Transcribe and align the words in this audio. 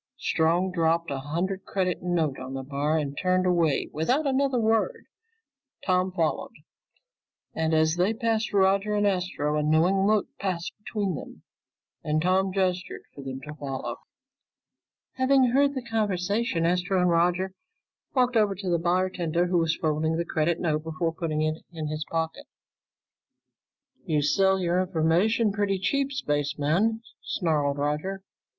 Strong 0.17 0.71
dropped 0.71 1.11
a 1.11 1.19
hundred 1.19 1.63
credit 1.63 2.01
note 2.01 2.39
on 2.39 2.55
the 2.55 2.63
bar 2.63 2.97
and 2.97 3.15
turned 3.15 3.45
away 3.45 3.87
without 3.93 4.25
another 4.25 4.59
word. 4.59 5.05
Tom 5.85 6.11
followed, 6.11 6.55
and 7.53 7.75
as 7.75 7.97
they 7.97 8.11
passed 8.11 8.51
Roger 8.51 8.95
and 8.95 9.05
Astro, 9.05 9.55
a 9.55 9.61
knowing 9.61 10.07
look 10.07 10.25
passed 10.39 10.73
between 10.79 11.13
them, 11.13 11.43
and 12.03 12.19
Tom 12.19 12.51
gestured 12.51 13.03
for 13.13 13.21
them 13.23 13.41
to 13.41 13.53
follow. 13.53 13.97
Having 15.17 15.51
heard 15.51 15.75
the 15.75 15.83
conversation, 15.83 16.65
Astro 16.65 16.99
and 17.01 17.09
Roger 17.11 17.53
walked 18.15 18.35
over 18.35 18.55
to 18.55 18.69
the 18.71 18.79
bartender 18.79 19.45
who 19.45 19.59
was 19.59 19.75
folding 19.79 20.17
the 20.17 20.25
credit 20.25 20.59
note 20.59 20.81
before 20.83 21.13
putting 21.13 21.43
it 21.43 21.63
in 21.71 21.89
his 21.89 22.03
pocket. 22.09 22.47
"You 24.03 24.23
sell 24.23 24.59
your 24.59 24.81
information 24.81 25.51
pretty 25.51 25.77
cheap, 25.77 26.11
spaceman," 26.11 27.03
snarled 27.21 27.77
Roger. 27.77 28.23